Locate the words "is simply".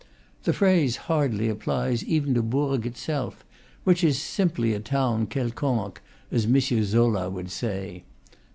4.03-4.73